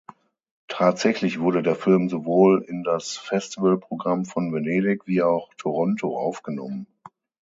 [0.67, 6.87] Tatsächlich wurde der Film sowohl in das Festivalprogramm von Venedig wie auch Toronto aufgenommen.